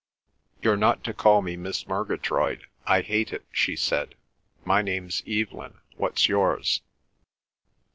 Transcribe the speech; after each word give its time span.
"You're 0.63 0.77
not 0.77 1.03
to 1.03 1.13
call 1.13 1.43
me 1.43 1.55
Miss 1.55 1.85
Murgatroyd. 1.87 2.65
I 2.87 3.01
hate 3.01 3.31
it," 3.31 3.45
she 3.51 3.75
said. 3.75 4.15
"My 4.65 4.81
name's 4.81 5.21
Evelyn. 5.27 5.75
What's 5.97 6.27
yours?" 6.27 6.81